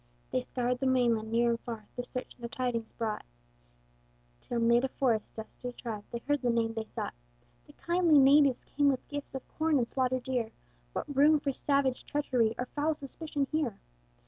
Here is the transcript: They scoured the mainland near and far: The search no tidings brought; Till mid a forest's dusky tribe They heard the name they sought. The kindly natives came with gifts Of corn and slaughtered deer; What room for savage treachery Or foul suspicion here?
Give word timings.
They 0.31 0.41
scoured 0.41 0.79
the 0.79 0.87
mainland 0.87 1.31
near 1.31 1.51
and 1.51 1.59
far: 1.59 1.85
The 1.95 2.01
search 2.01 2.35
no 2.39 2.47
tidings 2.47 2.91
brought; 2.91 3.23
Till 4.39 4.59
mid 4.59 4.83
a 4.83 4.87
forest's 4.87 5.29
dusky 5.29 5.73
tribe 5.73 6.05
They 6.09 6.23
heard 6.27 6.41
the 6.41 6.49
name 6.49 6.73
they 6.73 6.85
sought. 6.85 7.13
The 7.67 7.73
kindly 7.73 8.17
natives 8.17 8.63
came 8.63 8.87
with 8.89 9.07
gifts 9.09 9.35
Of 9.35 9.47
corn 9.59 9.77
and 9.77 9.87
slaughtered 9.87 10.23
deer; 10.23 10.49
What 10.93 11.15
room 11.15 11.39
for 11.39 11.51
savage 11.51 12.03
treachery 12.07 12.55
Or 12.57 12.65
foul 12.65 12.95
suspicion 12.95 13.45
here? 13.51 13.79